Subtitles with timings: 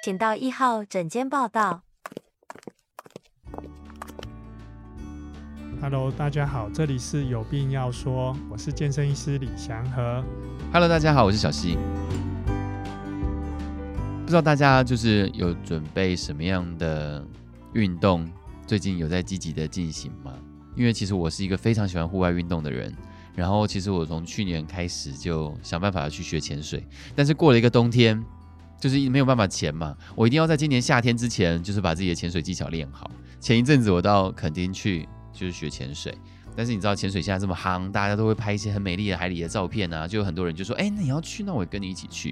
[0.00, 1.82] 请到一号诊间报到。
[5.80, 10.24] Hello，大家好，这里是有病要说，我是健身医师李祥和。
[10.72, 11.76] Hello，大家好，我是小溪。
[14.22, 17.26] 不知道大家就是有准备什么样的
[17.72, 18.30] 运动？
[18.68, 20.32] 最近有在积极的进行吗？
[20.76, 22.94] 因为其实我是一个非常喜欢户外运动的人。
[23.34, 26.84] 然后其实我从去年开始就想办法要去学潜水，
[27.16, 28.24] 但是过了一个冬天，
[28.80, 29.96] 就是没有办法潜嘛。
[30.14, 33.10] 我一定要在今年夏天之前，就是把自己的潜水技巧练好。
[33.40, 36.16] 前一阵子我到垦丁去，就是学潜水。
[36.56, 42.30] 但是你知道潜水现在这么夯，大家都会拍一些很美丽的海里的照片啊，就有很多人就说：“哎，那你要去，那我也跟你一起去。”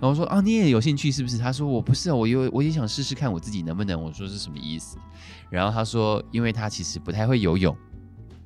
[0.00, 4.96] 然后我说：“啊，你也有兴趣是不是？”他说：“我不是，我有，我也想试试看我自己能不能。”我说：“是什么意思？”
[5.48, 7.76] 然后他说：“因为他其实不太会游泳。”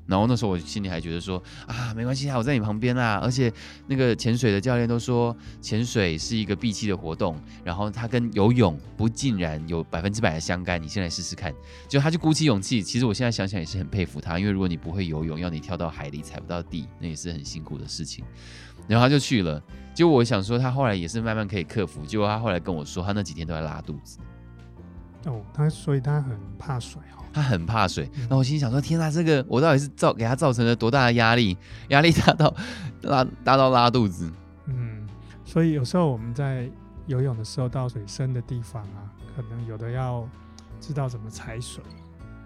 [0.07, 3.21] 然后那时候我心里还觉得说啊，没关系啊，我在你旁边啦。
[3.23, 3.53] 而且
[3.87, 10.83] 那个潜水的教练都说，潜水是一个闭气的活动，然后它跟游泳不尽然有百分之百的相干。
[10.83, 11.55] 你先来试试看，
[11.89, 12.83] 就他就鼓起勇气。
[12.83, 18.25] 其实我现在想想也是很佩服他，因为如果你不会游泳，要你跳到海里踩不到地，那也是很辛苦的事情。
[18.89, 19.63] 然后他就去了。
[19.95, 22.05] 结果我想说，他后来也是慢慢可以克服。
[22.05, 24.19] 结果他后来跟我说，他那几天都在拉肚子。
[25.27, 27.23] 哦，他所以他很怕水哦。
[27.33, 31.57] 他很怕水，那我心想说：天哪，这个我到底是造给他造成了多大的压力？
[31.89, 32.55] 压力大到
[33.03, 34.31] 拉大到拉肚子。
[34.67, 35.09] 嗯，
[35.45, 36.71] 所以有时候我们在
[37.07, 40.29] 游泳的时候，到水深的地方啊，可能有的要
[40.79, 41.83] 知道怎么踩水，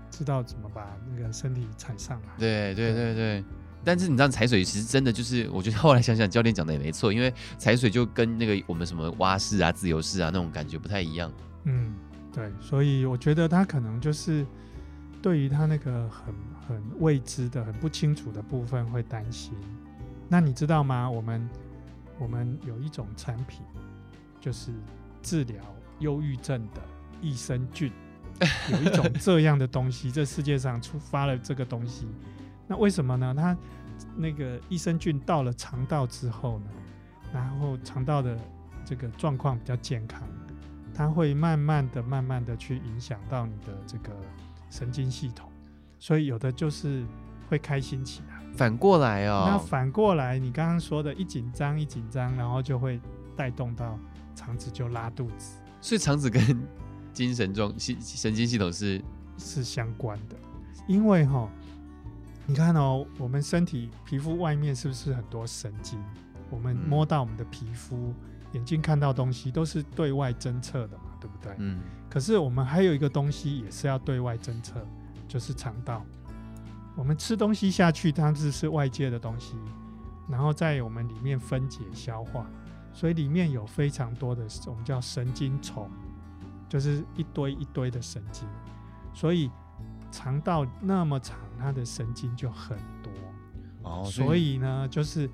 [0.08, 2.28] 知道怎么把那个身体踩上来。
[2.38, 3.44] 对对对对。
[3.84, 11.32] 但是你知道踩水其实真的就是，我觉得后来想想，教练讲的也没错，因为踩水就跟那个我们什么蛙式啊、自由式啊那种感觉不太一样。
[11.64, 11.94] 嗯，
[12.36, 14.46] 对，所以我觉得他可能就是。
[15.22, 16.32] 对于他那个很
[16.68, 19.54] 很未知的、很不清楚的部分会担心。
[20.28, 21.10] 那你知道吗？
[21.10, 21.50] 我们
[22.20, 23.62] 我们有一种产品，
[24.40, 24.70] 就是
[25.22, 25.56] 治疗
[25.98, 26.80] 忧郁症的
[27.20, 27.90] 益生菌，
[28.70, 32.06] 有一种 这样的东西，这世界上出发了这个东西。
[32.68, 33.34] 那为什么呢？
[33.36, 33.56] 它
[34.14, 36.66] 那个益生菌到了肠道之后呢，
[37.32, 38.38] 然后肠道的
[38.84, 40.22] 这个状况比较健康，
[40.96, 44.16] 它会慢慢的、慢慢的去影响到你的这个。
[44.68, 45.48] 神经系统，
[45.96, 47.04] 所以有的就是
[47.48, 48.42] 会开心起来。
[48.56, 53.00] 反过来哦，那反过来，你刚刚说的一紧张一紧张，然后就会
[53.36, 53.96] 带动到
[54.34, 55.54] 肠子就拉肚子。
[55.80, 56.42] 所以肠子跟
[57.14, 59.00] 精神状系神经系统是
[59.38, 60.36] 是相关的，
[60.88, 61.48] 因为哈，
[62.44, 65.96] 你看哦，我们身体皮肤外面是不是很多神经？
[66.50, 68.14] 我们摸到我们的皮肤，嗯、
[68.56, 71.54] 眼睛看到东西都是对外侦测的嘛，对不对？
[71.58, 71.82] 嗯。
[72.08, 74.80] 可是我们还有一个东西也是要对外侦测，
[75.28, 76.02] 就是肠道。
[76.96, 79.56] 我们吃东西下去，它只是外界的东西，
[80.26, 82.46] 然后在我们里面分解消化，
[82.94, 85.90] 所以里面有非常多的我们叫神经丛，
[86.66, 88.48] 就是一堆一堆的神经。
[89.12, 89.50] 所以
[90.10, 93.12] 肠道那么长，它的神经就很多。
[93.82, 95.28] 哦，所以呢，就是。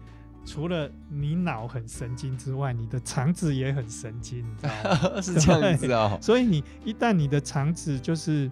[0.44, 4.72] 除了你脑很神经之外，你的肠子也很神经，你知道
[5.14, 5.20] 吗？
[5.22, 6.18] 是这样子哦。
[6.20, 8.50] 所以你一旦你的肠子就是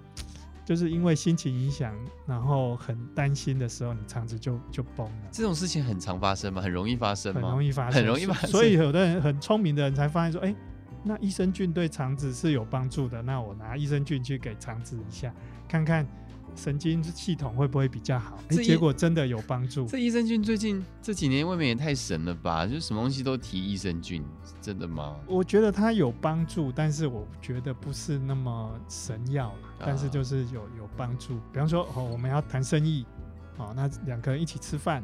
[0.65, 1.93] 就是因为心情影响，
[2.27, 5.29] 然后很担心的时候，你肠子就就崩了。
[5.33, 6.63] 这种事情很常发生吗？
[6.63, 7.41] 很容易发生吗？
[7.41, 8.51] 很容易发生，很容易发生。
[8.51, 10.57] 所以有的人很聪明的人才发现说，哎、欸，
[11.03, 13.21] 那益生菌对肠子是有帮助的。
[13.23, 15.35] 那我拿益生菌去给肠子一下，
[15.69, 16.07] 看看。
[16.55, 18.39] 神经系统会不会比较好？
[18.49, 19.87] 欸、结果真的有帮助。
[19.87, 22.67] 这益生菌最近这几年未免也太神了吧？
[22.67, 24.25] 就是什么东西都提益生菌，
[24.61, 25.17] 真的吗？
[25.27, 31.37] 我觉得它有帮助，但是我觉得不是那么神药，啊、但是就是有有帮助。
[31.53, 33.07] 比方说，哦，我们要谈生意，
[33.57, 35.03] 哦，那两个人一起吃饭。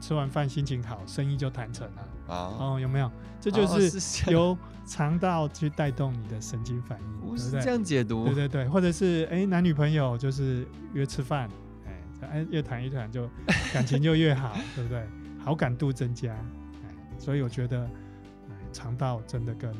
[0.00, 2.56] 吃完饭心情好，生意就谈成了啊！
[2.58, 3.10] 哦，有没有？
[3.40, 4.56] 这就是由
[4.86, 8.24] 肠道去带动你的神经反应，不是这样解读？
[8.26, 11.48] 对对对，或者是哎，男女朋友就是约吃饭，
[11.86, 13.28] 哎哎，越谈一谈就
[13.72, 15.06] 感情就越好，对不对？
[15.38, 17.84] 好感度增加，哎，所以我觉得，
[18.48, 19.70] 哎，肠道真的跟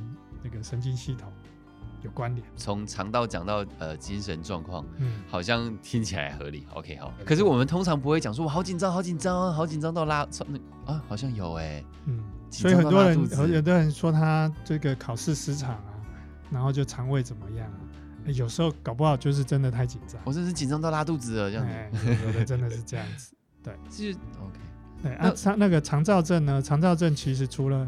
[0.43, 1.33] 那个神经系统。
[2.05, 6.67] 有关联，从肠道讲到呃精神状况，嗯，好像听起来合理。
[6.75, 7.13] OK，好。
[7.25, 13.19] 可是我们通常不会讲说，我好紧张，好紧张，好紧张到拉那啊，好像有哎、欸，嗯，所以很多人，
[13.53, 15.85] 有的人说他这个考试失常啊，
[16.51, 17.81] 然后就肠胃怎么样啊？
[18.27, 21.73] 欸、有时候搞不好就是真的太紧张，我真是紧张到拉肚子了这样子。
[21.73, 24.59] 欸、有的真的是这样子，对， 是 OK。
[25.03, 26.63] 对那啊，肠那个肠燥症呢？
[26.63, 27.87] 肠燥症其实除了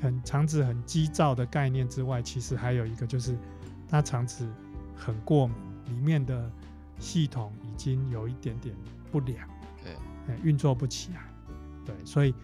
[0.00, 3.36] 很肠子很急躁的概念之外，其实还有一个就是，
[3.88, 4.46] 他肠子
[4.96, 5.56] 很过敏，
[5.86, 6.50] 里面的
[6.98, 8.74] 系统已经有一点点
[9.10, 9.48] 不良，
[10.26, 11.20] 对，运作不起来，
[11.84, 12.34] 对，所以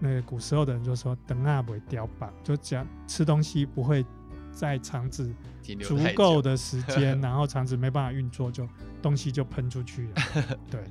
[0.00, 4.04] 那个古时候的人就说“等啊不会掉棒”，就讲吃东西不会
[4.52, 5.32] 在肠子
[5.82, 8.68] 足够的时间， 然后肠子没办法运作，就
[9.00, 10.58] 东西就喷出去了。
[10.70, 10.84] 对。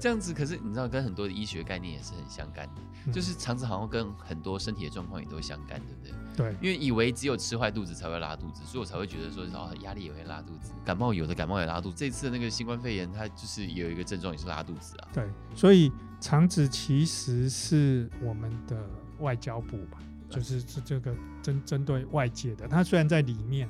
[0.00, 6.12] 这样子，可是你知道，跟很多的医学概念也是很相干的，嗯、就是肠子好像跟很多身体的状况也都相干，对不对？
[6.36, 11.96] 对，因为以为只有吃坏肚子才会拉肚子，所以我才会觉得说，哦，压力也会拉肚子，感冒有的感冒也拉肚子。
[11.96, 15.08] 这次那个新冠肺炎，它就是有一个症状也是拉肚子啊。
[15.12, 18.82] 对，所以肠子其实是我们的
[19.18, 19.98] 外交部吧，
[20.30, 22.66] 就是是这个针针对外界的。
[22.66, 23.68] 它虽然在里面，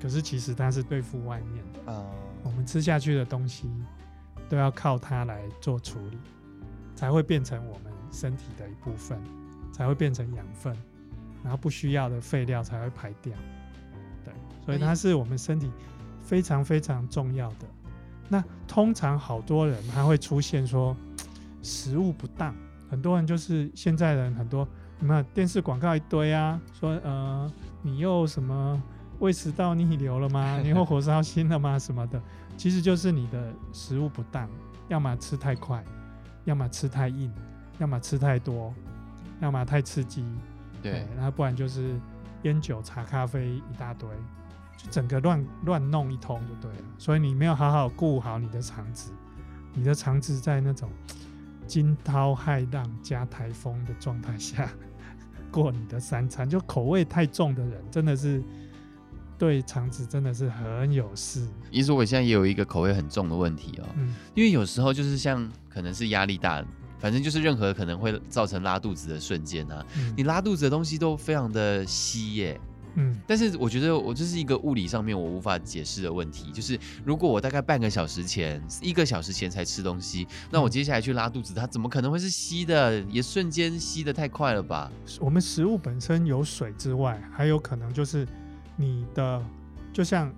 [0.00, 1.92] 可是其实它是对付外面的。
[1.92, 3.68] 啊、嗯，我们吃下去的东西。
[4.48, 6.18] 都要靠它来做处理，
[6.94, 9.18] 才会变成我们身体的一部分，
[9.72, 10.76] 才会变成养分，
[11.42, 13.32] 然后不需要的废料才会排掉。
[14.24, 15.70] 对，所以它是我们身体
[16.22, 17.66] 非常非常重要的。
[18.28, 20.96] 那通常好多人他会出现说
[21.62, 22.54] 食物不当，
[22.88, 24.66] 很多人就是现在人很多，
[24.98, 27.52] 什么电视广告一堆啊，说呃
[27.82, 28.82] 你又什么
[29.18, 30.58] 胃食道逆流了吗？
[30.62, 31.78] 你又火烧心了吗？
[31.78, 32.20] 什么的。
[32.56, 34.48] 其实就是你的食物不当，
[34.88, 35.84] 要么吃太快，
[36.44, 37.30] 要么吃太硬，
[37.78, 38.72] 要么吃太多，
[39.40, 40.24] 要么太刺激，
[40.82, 41.98] 对，然后不然就是
[42.42, 44.08] 烟酒茶咖啡一大堆，
[44.76, 46.84] 就整个乱乱弄一通就对了。
[46.96, 49.12] 所以你没有好好顾好你的肠子，
[49.72, 50.88] 你的肠子在那种
[51.66, 54.70] 惊涛骇浪加台风的状态下
[55.50, 58.42] 过你的三餐，就口味太重的人真的是。
[59.44, 61.46] 对肠子真的是很有事。
[61.70, 66.64] 其实我现在也有一个口味很重的问题哦，嗯，因为有时候就是像可能是压力大，
[66.98, 72.58] 反正就是任何可能会造成拉肚子的瞬间啊，嗯，你拉肚子的东西都非常的稀耶，
[72.94, 82.98] 嗯，但是我觉得我这是一个物理上面我无法解释的问题，就是如果我大概半个小时前、一个小时前才吃东西，那我接下来去拉肚子，它怎么可能会是稀的？
[83.10, 84.90] 也瞬间稀的太快了吧？
[85.20, 88.26] 我们食物本身有水之外，还有可能就是。
[88.76, 89.42] 你的
[89.92, 90.32] 就像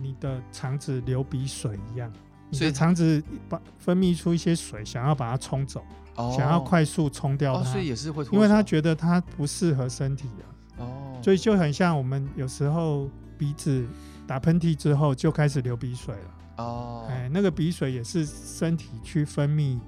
[0.00, 2.12] 你的肠子流鼻水一样，
[2.52, 5.84] 所以肠子把分泌出一些水，想要把它冲走，
[6.16, 10.44] 哦、想要快速冲掉它，哦，所以也是会，因为他觉得它不适合身体啊。
[10.78, 13.86] 哦，所以就很像我们有时候鼻子
[14.26, 16.64] 打喷嚏之后就开始流鼻水了。
[16.64, 19.78] 哦，哎，那个鼻水也是身体去分泌，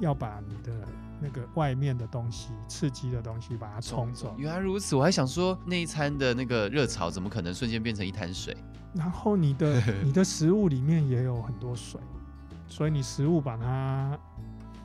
[0.00, 0.72] 要把你的。
[1.20, 4.34] 那个外面的东西，刺激的东西，把它冲走。
[4.36, 8.56] 原来如此，我还想说那一餐的那个热潮，怎么可能瞬间变成一滩水？
[8.94, 12.00] 然后你的 你的食物里面也有很多水，
[12.68, 14.18] 所以你食物把它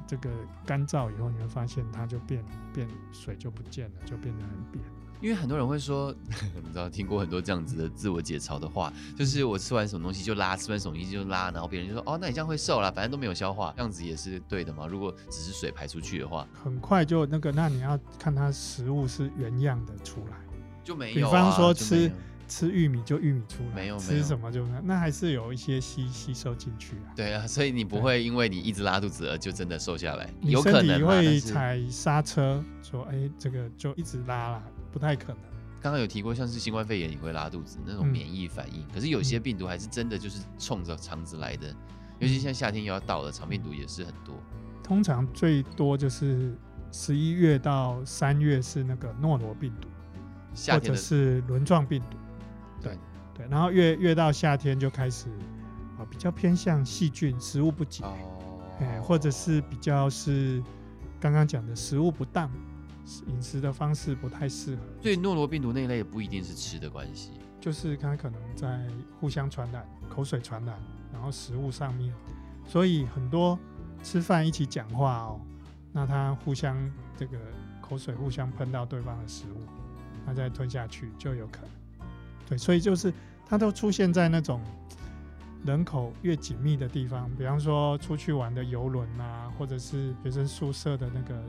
[0.07, 0.29] 这个
[0.65, 2.43] 干燥以后，你会发现它就变
[2.73, 4.83] 变水就不见了，就变得很扁。
[5.21, 14.87] 因为很多人会说， 你知道听过很多这样子的自我解嘲的话，就是我吃完什么东西就拉，吃完什么东西就拉，然后别人就说，哦，那你这样会瘦啦，反正都没有消化，这样子也是对的嘛。
[14.87, 20.37] 如果只是水排出去的话，很快就那个，那你要看它食物是原样的出来，
[20.83, 21.29] 就没有、啊。
[21.29, 22.09] 比方说吃
[22.47, 27.11] 吃玉米就玉米出来，没有，吃什么就那，那还是有一些吸吸收进去啊。
[27.15, 34.63] 对啊，所以你不会因为你一直拉肚子而就真的瘦下来，有可能你会踩刹车说，哎，这个就一直拉了。
[34.91, 35.37] 不太可能。
[35.81, 41.75] 刚刚有提过，像是新冠肺炎也会拉肚子那种免疫反应，嗯、可是有些病毒还是真的就是冲着肠子来的，嗯、
[42.19, 44.35] 尤其像夏天又要到了，肠病毒也是很多。
[44.83, 46.53] 通常最多就是
[46.91, 49.87] 十一月到三月是那个诺罗病毒，
[50.69, 52.17] 或者是轮状病毒。
[52.81, 52.97] 对
[53.33, 55.29] 对，然后越越到夏天就开始
[55.97, 58.03] 啊，比较偏向细菌、食物不洁，
[58.81, 60.61] 哎、哦，或者是比较是
[61.21, 62.51] 刚刚讲的食物不当。
[63.27, 68.85] 饮食的方式不太适合，所以诺罗病毒那一类也不一定是吃的关系，就是它可能在
[69.19, 70.79] 互相传染、口水传染，
[71.11, 72.13] 然后食物上面，
[72.67, 73.57] 所以很多
[74.03, 75.41] 吃饭一起讲话哦，
[75.91, 76.77] 那它互相
[77.17, 77.37] 这个
[77.81, 79.61] 口水互相喷到对方的食物，
[80.25, 82.07] 那再吞下去就有可能。
[82.47, 83.13] 对，所以就是
[83.45, 84.61] 它都出现在那种
[85.65, 91.41] 人口越紧密的地方，比方说出去玩的游轮啊，或者是学生宿舍的那个。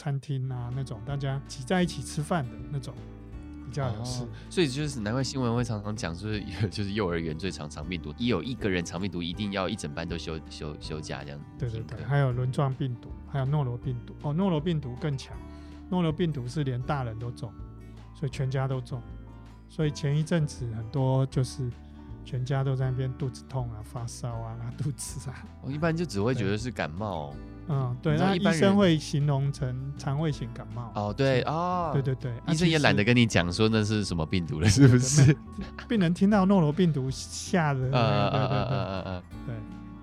[0.00, 2.94] 餐厅啊，那种大家挤在一起吃饭的那种
[3.66, 11.38] 比较有事，哦，所以就是难怪新闻会常常讲，就是就是幼儿园最常常病毒，一有一个人肠病毒，一定要一整班都休休休假这样。
[11.58, 14.14] 对对对，还有轮状病毒，还有诺罗病毒。
[14.22, 15.36] 哦，诺罗病毒更强，
[15.90, 17.52] 诺罗病毒是连大人都中，
[18.14, 19.02] 所以全家都中。
[19.68, 21.70] 所以前一阵子很多就是
[22.24, 25.44] 全家都在那边肚子痛啊、发烧啊、拉肚子啊。
[25.60, 27.34] 我一般就只会觉得是感冒。
[27.72, 30.90] 嗯，对，那医生会形容成肠胃型感冒。
[30.96, 35.36] 哦，对，哦，对对对，医生也懒得跟你讲说那是什么病毒了，是不是？
[35.88, 39.54] 病人听到诺罗病毒吓的，呃呃呃呃呃，对，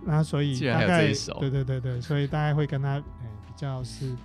[0.06, 4.16] 那所以大概，对对对对，所以大概会跟他，哎，比较是，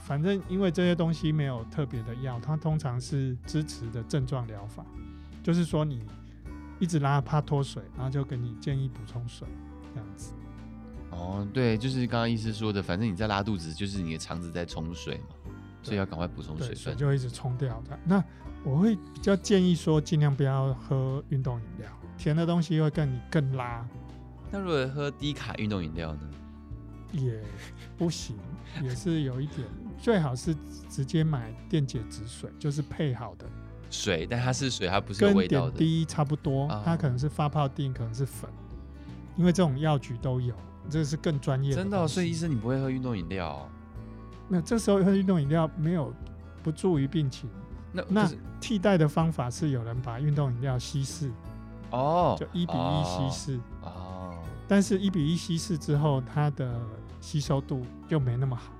[0.00, 4.84] 反正因为这些东西没有特别的药，它通常是支持的症状疗法，
[5.40, 6.02] 就是说你
[6.80, 9.46] 一直拉怕脱水，然后就给你建议补充水
[9.94, 10.32] 这样子。
[11.12, 15.52] 哦，对，就是刚刚医师说的，反正你在拉肚子，就是你的肠子在冲水嘛，
[15.82, 17.96] 所以要赶快补充水分，就一直冲掉它。
[18.04, 18.22] 那
[18.64, 21.88] 我会比较建议说，尽量不要喝运动饮料，
[22.18, 23.86] 甜的东西会更你更拉。
[24.50, 26.20] 那如果喝低卡运动饮料呢？
[27.12, 27.38] 也
[27.98, 28.36] 不行，
[28.82, 30.56] 也是有一点，最好是
[30.88, 33.44] 直接买电解质水，就是配好的
[33.90, 35.72] 水，但它是水，它不是有味道的。
[35.72, 38.48] 跟点滴差不多，哦、它可能是发泡定，可能是粉，
[39.36, 40.54] 因为这种药局都有。
[40.90, 41.76] 这个是更专业的。
[41.76, 43.68] 真的、哦，所以医生你不会喝运动饮料、哦？
[44.48, 46.12] 那这时候喝运动饮料没有
[46.60, 47.48] 不助于病情。
[47.92, 51.30] 那那替代的方法是有人把运动饮料稀释
[51.90, 54.38] 哦，就一比一稀释哦。
[54.66, 56.80] 但是，一比一稀释之后，它的
[57.20, 58.72] 吸收度就没那么好，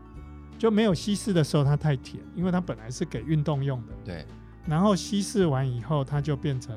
[0.58, 3.92] 就没有稀释的时候它太甜，因为它本来是给运动用的。
[4.04, 4.26] 对。
[4.66, 6.76] 然后稀释完以后，它就变成。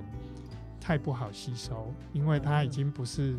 [0.86, 3.36] 太不好吸收，因为它已经不是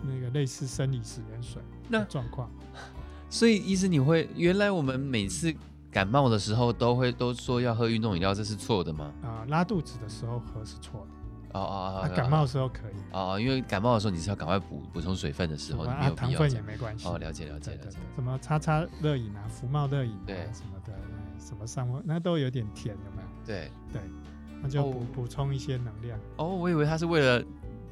[0.00, 2.48] 那个类似生理食盐水那状况。
[3.28, 5.52] 所以，医生你会原来我们每次
[5.90, 9.12] 感冒的时候都会都说要喝运动饮料，这是错的吗？
[9.24, 11.58] 啊，拉肚子的时候喝是错的。
[11.58, 12.94] 哦哦哦，感冒的时候可以。
[13.10, 17.08] 哦，因为感冒的时候你是要赶快补补充水分的时候，啊，糖分也没关系。
[17.08, 17.98] 哦，了解了解了解。
[18.14, 20.92] 什么叉叉热饮啊，福茂热饮对什么的，
[21.40, 23.28] 什么上那都有点甜，有没有？
[23.44, 24.00] 对对。
[24.64, 27.44] 那就补补充一些能量哦，我以为它是为了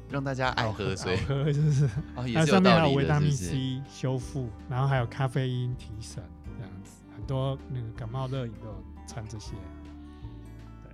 [0.09, 1.85] 让大家爱喝水，喝就是
[2.17, 6.23] 哦，它上面还有维他命 C 修复，然后还有咖啡因提神
[6.57, 9.53] 这样子，很多那个感冒热饮都有掺这些。
[10.83, 10.91] 对，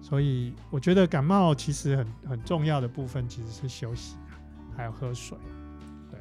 [0.00, 4.16] 所以我觉得感冒其实很很重要的部分其实是休息，
[4.74, 5.36] 还有喝水。
[6.10, 6.18] 对，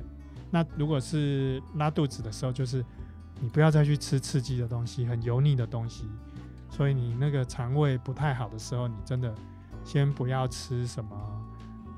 [0.51, 2.83] 那如果是拉肚子的时候，就是
[3.39, 6.05] 你不要再去吃刺激的东西，很油腻的东西。
[6.69, 9.33] 所以你那个肠胃不太好的时候，你真的
[9.83, 11.17] 先不要吃什么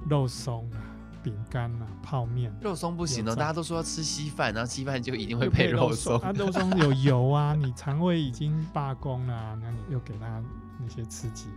[0.10, 0.80] 肉松啊、
[1.22, 2.52] 饼干啊、泡面。
[2.62, 6.18] 肉松不行哦，大家都说要吃稀饭，然后稀饭就一定会配肉松。
[6.20, 10.42] 啊，肉松有油啊，你肠胃已经罢工了啊，那你又给他
[10.80, 11.48] 那些刺激。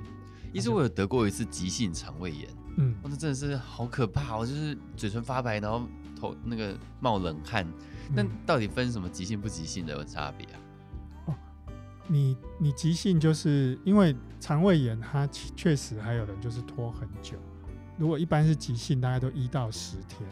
[0.53, 5.83] 其实我有得过一次急性肠胃炎，嗯，那真的是好可怕哦，就是嘴唇发白，然后
[6.21, 7.67] 头那个冒冷汗。
[8.13, 10.61] 那到底分什么急性不急性的有差别啊？
[12.07, 17.37] 你你急性就是因为肠胃炎，它确实还有人就是拖很久。
[17.97, 20.29] 如果一般是急性，大概都一到十天，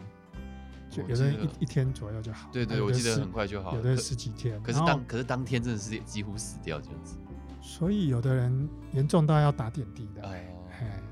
[0.91, 2.51] 就有的人一一天左右就好。
[2.53, 3.75] 对对，我记得很快就好。
[3.77, 4.61] 有的十几天。
[4.63, 7.17] 可是当可是当天真的是几乎死掉这样子。
[7.61, 10.23] 所以有的人严重到要打点滴的。
[10.29, 10.53] 哎，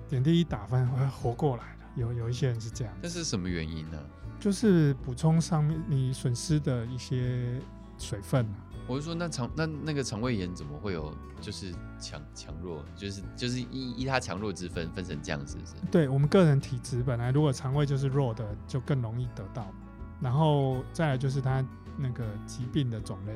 [0.09, 1.79] 点滴一打，反而会活过来了。
[1.97, 2.93] 有有一些人是这样。
[3.01, 3.99] 这是什么原因呢？
[4.39, 7.61] 就是补充上面你损失的一些
[7.97, 8.59] 水分啊。
[8.91, 15.75] 我就说那肠那那个肠胃炎怎么会有就是强强弱，就是就是依依它强弱之分分成这样是不是？
[15.93, 19.65] 对，我们个人体质本来如果肠胃就是弱的，就更容易得到。
[20.21, 21.65] 然后再来就是它
[21.97, 23.33] 那个疾病的种类，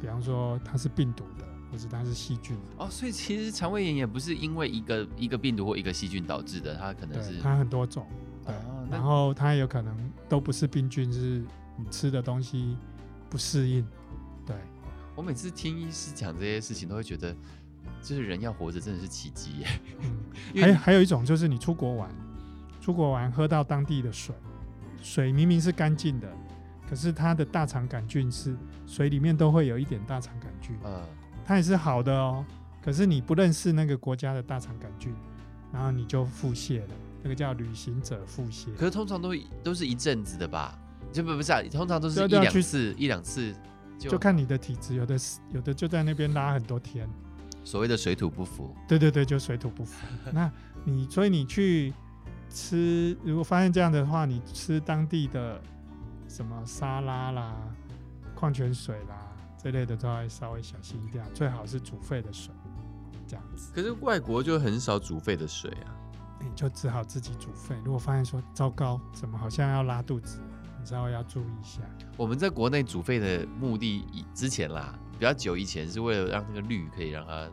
[0.00, 2.84] 比方说它是病毒的，或者它是细菌的。
[2.84, 8.06] 哦，所以其实肠胃炎也不是因为一个一个病毒或一个细菌导致的，它可能是它很多种。
[8.46, 9.94] 对，哦、然后它有可能
[10.28, 11.44] 都不是病菌，是
[11.76, 12.76] 你吃的东西
[13.28, 13.84] 不适应。
[15.14, 15.16] 对。
[15.16, 17.34] 我每次听医师讲这些事情，都会觉得，
[18.02, 19.66] 就是人要活着真的是奇迹耶。
[20.54, 22.10] 嗯，还还有一种就是你出国玩，
[22.80, 24.34] 出国玩喝到当地的水，
[25.02, 26.28] 水明明是干净的，
[26.88, 31.02] 可是它的大肠杆菌是水里面都会有一点大肠杆菌，嗯，
[31.44, 32.44] 它也是好的哦。
[32.82, 35.14] 可是你不认识那个国家的大肠杆菌，
[35.72, 38.74] 然后你就腹泻了，那个叫旅行者腹泻。
[38.76, 39.30] 可是通常都
[39.62, 40.76] 都是一阵子的吧？
[41.12, 43.54] 就不不是啊，通常都是一两次一两次。
[44.02, 47.08] 就，就看你的体质，有的是有的就在那边拉很多天，
[47.64, 48.74] 所谓的水土不服。
[48.88, 50.06] 对对对，就水土不服。
[50.32, 50.50] 那
[50.84, 51.92] 你所以你去
[52.50, 55.60] 吃，如果发现这样的话，你吃当地的
[56.28, 57.54] 什么沙拉啦、
[58.34, 62.52] 矿泉水啦这类的，都要稍微小心一点，最好是煮沸的水，
[63.26, 63.70] 这样子。
[63.74, 65.94] 可是外国就很少煮沸的水啊，
[66.40, 67.76] 你就只好自己煮沸。
[67.84, 70.40] 如果发现说糟糕，怎么好像要拉肚子？
[70.84, 71.80] 稍微要注意一下。
[72.16, 77.48] 我们在国内煮沸的目的，以之前啦，比较久以前是为了让那个氯可以让它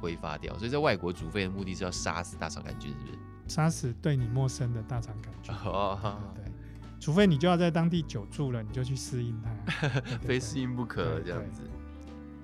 [0.00, 3.18] 挥发掉，所以在外国煮沸的目的是要杀死大肠杆菌，是不是？
[3.48, 5.54] 杀死对你陌生的大肠杆菌。
[5.64, 6.52] 哦，对，对，
[7.00, 9.88] 除非你就要在当地久住了，你就去适应它，
[10.22, 11.62] 非适应不可这样子。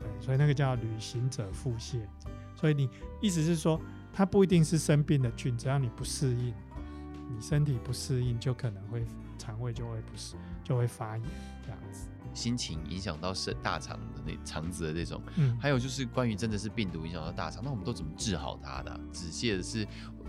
[0.00, 2.00] 对，所以那个叫旅行者腹泻。
[2.54, 2.88] 所以你
[3.20, 3.80] 意思是说，
[4.12, 6.54] 它不一定是生病的菌，只要你不适应，
[7.28, 9.04] 你身体不适应，就可能会。
[9.42, 11.26] 肠胃就会不适，就会发炎
[11.64, 12.08] 这样子。
[12.32, 19.00] 心情影响到是大肠的那肠子的那种，嗯，还有就是关于真的是病毒影响到大肠，那我们都怎么治好它的啊？
[19.12, 19.86] 止泻的是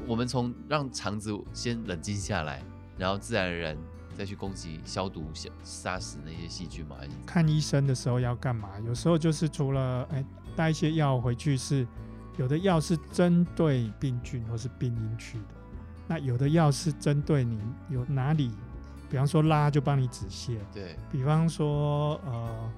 [0.08, 2.64] 我们从让肠子先冷静下来，
[2.98, 3.78] 然后自然而然
[4.18, 6.96] 再去攻击、消毒、消杀死那些细菌嘛？
[7.00, 8.80] 还是看医生的时候要干嘛？
[8.80, 11.88] 有时候就是除了哎带一些药回去是，
[12.38, 15.56] 有的药是针对病菌或是病因去的，
[16.08, 18.52] 那有的药是针对你有哪里。
[19.14, 20.96] 比方说拉就帮你止泻，对。
[21.12, 22.72] 比方说呃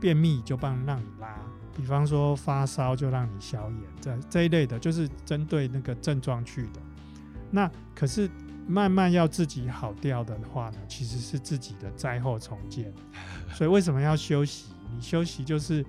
[0.00, 1.36] 便秘就帮让你拉，
[1.76, 6.80] 比方说发烧就让你消炎，这这一类的，就是针对那个症状去的。
[7.50, 8.26] 那可是
[8.66, 12.90] 慢慢要自己好掉的话呢，其实是自己的灾后重建。
[13.52, 14.72] 所以为什么要休息？
[14.90, 15.84] 你休息就是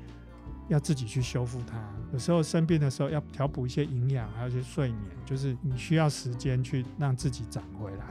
[0.68, 1.82] 要自己去修复它。
[2.12, 8.06] 有时候生病的时候要调补一些营养，还有一些睡眠，就是你需要时间去让自己长回来。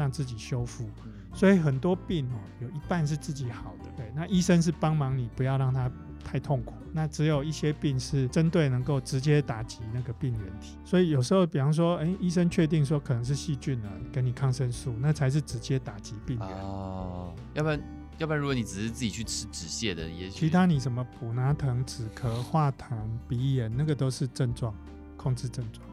[0.00, 0.88] 让自己修复，
[1.34, 3.90] 所以很多病哦，有一半是自己好的。
[3.94, 5.92] 对，那医生是帮忙你，不要让他
[6.24, 6.72] 太痛苦。
[6.92, 10.78] 那只有一些病是针对能够直接打击那个病原体。
[10.84, 16.48] 所以有时候，比方说，哎，医生确定说可能是细菌了，给你抗生素，那才是直接打击病原。
[16.48, 17.80] 哦，要不然，
[18.16, 22.96] 要不然，如果你只是自己去吃止泻的，也许其他你什么普拿疼、止咳、化痰、
[23.28, 24.74] 鼻炎，那个都是症状，
[25.16, 25.86] 控制症状。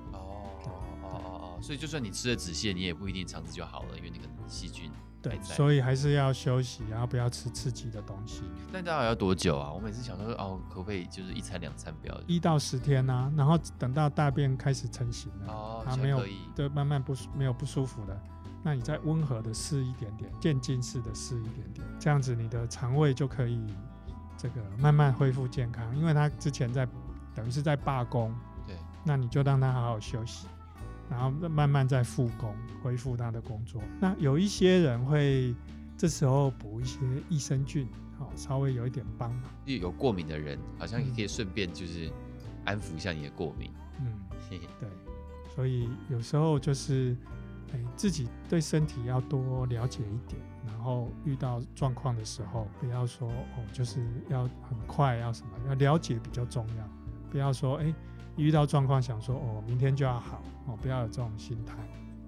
[1.61, 8.43] 所以就算你吃了止泻，你也不一定肠子就好了，因为那个细菌对，所以还是要休息，然后不要吃刺激的东西。
[8.71, 9.71] 但大概要多久啊？
[9.71, 12.21] 我每次想说，哦，可不可以就是一餐两餐不要？
[12.27, 16.23] 一到十天啊，然后等到大便开始成型了，哦，它没有，
[16.55, 18.17] 对，慢慢不没有不舒服的，
[18.63, 23.59] 那你再温和的试一点点，渐进式的试一点点，这样子你的肠胃就可以
[24.37, 26.87] 这个慢慢恢复健康，因为它之前在
[27.33, 28.33] 等于是在罢工，
[28.67, 30.47] 对，那你就让它好好休息。
[31.09, 33.81] 然后慢慢再复工，恢复他的工作。
[33.99, 35.55] 那有一些人会
[35.97, 36.99] 这时候补一些
[37.29, 37.87] 益生菌，
[38.19, 39.43] 好，稍微有一点帮忙。
[39.65, 42.11] 有过敏的人，好像也可以顺便就是
[42.65, 43.71] 安抚一下你的过敏。
[43.99, 44.13] 嗯，
[44.49, 44.89] 对。
[45.55, 47.15] 所以有时候就是，
[47.73, 56.89] 哎，自己对身体要多了解一点，然后遇到状况的时候，不要说哦，就是要很快要什么，要了解比较重要。
[57.31, 57.93] 不要说哎。
[58.37, 61.75] 遇到状况，想说哦，明天就要好哦，不要有这种心态，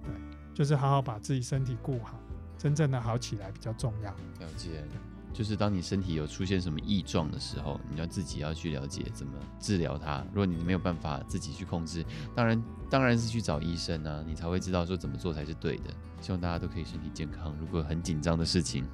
[0.02, 0.12] 对，
[0.52, 2.18] 就是好好把自己身体顾好，
[2.58, 4.10] 真正的好起来比较重要。
[4.10, 4.84] 了解，
[5.32, 10.24] 就是当你身体有出现什么异状的时候，你要自己要去了解怎么治疗它。
[10.32, 15.94] 如果你没有办法自己去控制，当然当然是去找医生啊，你才会知道说怎么做才是对的。
[16.20, 17.56] 希望大家都可以身体健康。
[17.58, 18.84] 如果很紧张的事情，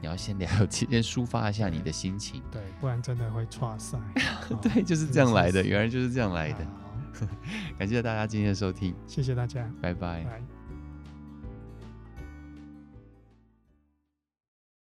[0.00, 3.98] 你要先了解，先抒发一下你的心情，对，不然真的会挫赛。
[4.60, 6.66] 对，就是这样来的，原来就是这样来的。
[7.78, 10.63] 感谢大家今天的收听，谢谢大家，拜拜。